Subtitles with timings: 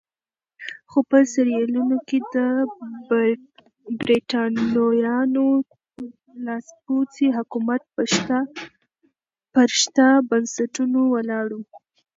[0.89, 2.35] خو په سیریلیون کې د
[4.01, 5.45] برېټانویانو
[6.45, 7.81] لاسپوڅی حکومت
[9.55, 11.63] پر شته بنسټونو ولاړ وو.